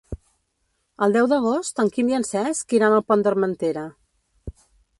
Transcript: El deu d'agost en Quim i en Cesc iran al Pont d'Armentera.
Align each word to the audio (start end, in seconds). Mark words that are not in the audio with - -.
El 1.07 1.13
deu 1.17 1.27
d'agost 1.33 1.81
en 1.83 1.91
Quim 1.97 2.09
i 2.13 2.17
en 2.19 2.25
Cesc 2.29 2.75
iran 2.79 2.95
al 2.97 3.05
Pont 3.11 3.27
d'Armentera. 3.27 3.85